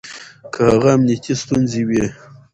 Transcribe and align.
که 0.53 0.59
هغه 0.71 0.89
امنيتي 0.95 1.33
ستونزې 1.41 1.81
وي 1.87 2.03